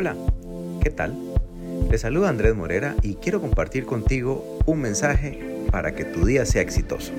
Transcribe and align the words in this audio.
Hola, 0.00 0.16
¿qué 0.82 0.88
tal? 0.88 1.14
Te 1.90 1.98
saluda 1.98 2.30
Andrés 2.30 2.56
Morera 2.56 2.94
y 3.02 3.16
quiero 3.16 3.38
compartir 3.38 3.84
contigo 3.84 4.58
un 4.64 4.80
mensaje 4.80 5.66
para 5.70 5.94
que 5.94 6.06
tu 6.06 6.24
día 6.24 6.46
sea 6.46 6.62
exitoso. 6.62 7.12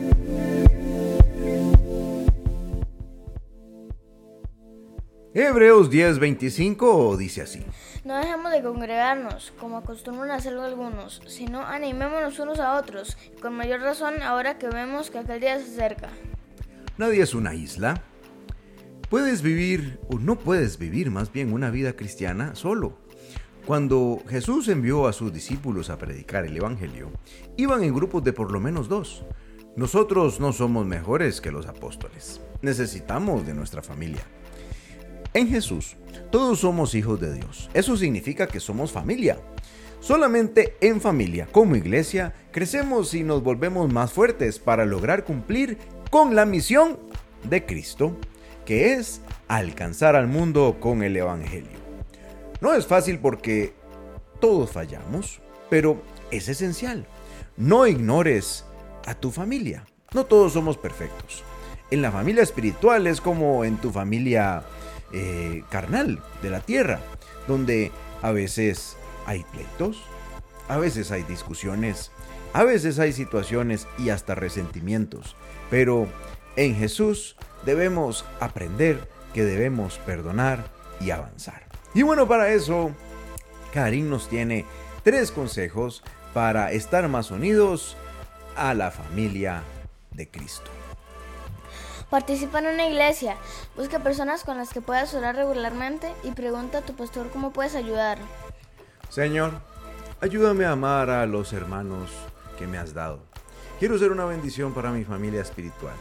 Hebreos 5.36 5.92
10:25 5.92 7.18
dice 7.18 7.44
así. 7.44 7.64
No 8.04 8.18
dejemos 8.18 8.52
de 8.52 8.64
congregarnos, 8.64 9.54
como 9.60 9.78
acostumbran 9.78 10.32
hacerlo 10.32 10.64
algunos, 10.64 11.22
sino 11.28 11.64
animémonos 11.64 12.40
unos 12.40 12.60
a 12.60 12.78
otros, 12.78 13.16
con 13.44 13.54
mayor 13.54 13.82
razón 13.82 14.24
ahora 14.24 14.58
que 14.58 14.70
vemos 14.70 15.12
que 15.12 15.20
aquel 15.20 15.40
día 15.40 15.60
se 15.60 15.66
acerca. 15.66 16.10
Nadie 16.98 17.22
es 17.22 17.36
una 17.36 17.54
isla. 17.54 18.02
Puedes 19.12 19.42
vivir, 19.42 20.00
o 20.08 20.20
no 20.20 20.40
puedes 20.40 20.78
vivir 20.78 21.12
más 21.12 21.34
bien 21.34 21.52
una 21.52 21.70
vida 21.70 21.98
cristiana 21.98 22.56
solo. 22.56 22.98
Cuando 23.66 24.24
Jesús 24.30 24.70
envió 24.70 25.06
a 25.06 25.12
sus 25.12 25.34
discípulos 25.34 25.90
a 25.90 25.98
predicar 25.98 26.46
el 26.46 26.56
Evangelio, 26.56 27.12
iban 27.58 27.84
en 27.84 27.94
grupos 27.94 28.24
de 28.24 28.32
por 28.32 28.54
lo 28.54 28.62
menos 28.62 28.88
dos. 28.88 29.26
Nosotros 29.76 30.40
no 30.40 30.54
somos 30.54 30.86
mejores 30.86 31.42
que 31.42 31.52
los 31.52 31.66
apóstoles. 31.66 32.40
Necesitamos 32.62 33.46
de 33.46 33.54
nuestra 33.54 33.84
familia. 33.84 34.22
En 35.34 35.50
Jesús, 35.50 35.98
todos 36.32 36.60
somos 36.60 36.96
hijos 36.96 37.20
de 37.20 37.34
Dios. 37.34 37.70
Eso 37.74 37.98
significa 37.98 38.48
que 38.48 38.62
somos 38.62 38.94
familia. 38.94 39.42
Solamente 40.00 40.78
en 40.80 41.02
familia, 41.02 41.50
como 41.52 41.76
iglesia, 41.76 42.34
crecemos 42.54 43.14
y 43.14 43.24
nos 43.24 43.44
volvemos 43.44 43.92
más 43.92 44.14
fuertes 44.14 44.58
para 44.58 44.86
lograr 44.86 45.26
cumplir 45.26 45.78
con 46.10 46.34
la 46.34 46.46
misión 46.46 46.98
de 47.44 47.66
Cristo, 47.66 48.16
que 48.66 48.94
es 48.94 49.22
alcanzar 49.48 50.16
al 50.16 50.28
mundo 50.28 50.78
con 50.80 51.04
el 51.04 51.16
Evangelio. 51.18 51.80
No 52.62 52.74
es 52.74 52.86
fácil 52.86 53.20
porque 53.20 53.74
todos 54.40 54.72
fallamos, 54.72 55.42
pero 55.70 56.02
es 56.32 56.48
esencial. 56.48 57.06
No 57.58 57.88
ignores 57.88 58.66
a 59.06 59.16
tu 59.16 59.32
familia. 59.32 59.86
No 60.14 60.26
todos 60.26 60.54
somos 60.54 60.78
perfectos. 60.78 61.44
En 61.90 62.02
la 62.02 62.12
familia 62.12 62.44
espiritual 62.44 63.08
es 63.08 63.20
como 63.20 63.66
en 63.66 63.78
tu 63.78 63.92
familia 63.92 64.64
eh, 65.14 65.64
carnal 65.70 66.20
de 66.42 66.50
la 66.50 66.62
tierra, 66.62 67.02
donde 67.48 67.92
a 68.22 68.32
veces 68.32 68.98
hay 69.26 69.44
pleitos, 69.52 70.02
a 70.68 70.78
veces 70.78 71.12
hay 71.12 71.24
discusiones, 71.24 72.12
a 72.54 72.64
veces 72.64 73.00
hay 73.00 73.14
situaciones 73.14 73.88
y 73.98 74.10
hasta 74.10 74.36
resentimientos. 74.36 75.36
Pero 75.70 76.08
en 76.56 76.76
Jesús 76.76 77.36
debemos 77.66 78.26
aprender 78.40 79.08
que 79.34 79.44
debemos 79.44 79.98
perdonar 80.00 80.66
y 81.00 81.12
avanzar. 81.12 81.64
Y 81.94 82.04
bueno, 82.04 82.28
para 82.28 82.50
eso, 82.50 82.92
Karim 83.74 84.10
nos 84.10 84.28
tiene 84.28 84.66
tres 85.04 85.32
consejos 85.32 86.04
para 86.34 86.72
estar 86.72 87.08
más 87.08 87.32
unidos 87.32 87.96
a 88.56 88.74
la 88.74 88.92
familia 88.92 89.64
de 90.12 90.30
Cristo. 90.30 90.70
Participa 92.10 92.60
en 92.60 92.68
una 92.68 92.88
iglesia, 92.88 93.38
busca 93.78 94.00
personas 94.00 94.44
con 94.44 94.58
las 94.58 94.74
que 94.74 94.82
puedas 94.82 95.14
orar 95.14 95.38
regularmente 95.38 96.14
y 96.24 96.32
pregunta 96.32 96.80
a 96.80 96.82
tu 96.82 96.94
pastor 96.94 97.30
cómo 97.30 97.52
puedes 97.52 97.76
ayudar. 97.76 98.18
Señor, 99.10 99.54
ayúdame 100.20 100.66
a 100.66 100.72
amar 100.72 101.10
a 101.10 101.26
los 101.26 101.54
hermanos 101.54 102.10
me 102.68 102.78
has 102.78 102.94
dado. 102.94 103.20
Quiero 103.80 103.98
ser 103.98 104.12
una 104.12 104.26
bendición 104.26 104.74
para 104.74 104.92
mi 104.92 105.04
familia 105.04 105.42
espiritual. 105.42 105.96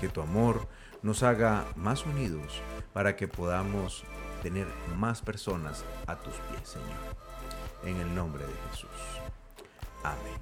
Que 0.00 0.08
tu 0.08 0.20
amor 0.20 0.66
nos 1.02 1.22
haga 1.22 1.64
más 1.76 2.04
unidos 2.04 2.60
para 2.92 3.16
que 3.16 3.28
podamos 3.28 4.04
tener 4.42 4.66
más 4.96 5.22
personas 5.22 5.84
a 6.06 6.16
tus 6.16 6.34
pies, 6.34 6.68
Señor. 6.68 6.88
En 7.84 7.96
el 7.96 8.14
nombre 8.14 8.44
de 8.44 8.52
Jesús. 8.70 8.90
Amén. 10.02 10.38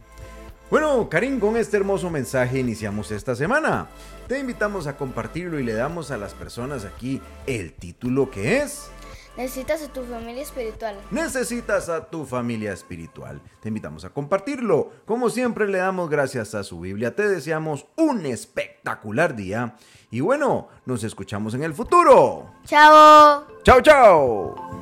Bueno, 0.71 1.09
Karim, 1.09 1.41
con 1.41 1.57
este 1.57 1.79
hermoso 1.79 2.11
mensaje 2.11 2.59
iniciamos 2.59 3.11
esta 3.11 3.35
semana. 3.35 3.89
Te 4.27 4.39
invitamos 4.39 4.87
a 4.87 4.97
compartirlo 4.97 5.59
y 5.59 5.65
le 5.65 5.73
damos 5.73 6.11
a 6.11 6.19
las 6.19 6.35
personas 6.35 6.85
aquí 6.85 7.23
el 7.47 7.73
título 7.73 8.31
que 8.31 8.59
es... 8.59 8.91
Necesitas 9.39 9.81
a 9.83 9.93
tu 9.93 10.03
familia 10.03 10.43
espiritual. 10.43 10.97
Necesitas 11.13 11.89
a 11.89 12.05
tu 12.11 12.27
familia 12.27 12.73
espiritual. 12.73 13.41
Te 13.61 13.69
invitamos 13.69 14.05
a 14.05 14.11
compartirlo. 14.11 14.91
Como 15.07 15.31
siempre 15.31 15.69
le 15.69 15.79
damos 15.79 16.11
gracias 16.11 16.57
a 16.57 16.65
su 16.65 16.81
Biblia. 16.81 17.15
Te 17.15 17.29
deseamos 17.29 17.87
un 17.97 18.27
espectacular 18.27 19.37
día. 19.37 19.77
Y 20.11 20.19
bueno, 20.19 20.67
nos 20.87 21.05
escuchamos 21.05 21.55
en 21.55 21.63
el 21.63 21.73
futuro. 21.73 22.51
Chao. 22.65 23.47
Chao, 23.63 23.81
chao. 23.81 24.78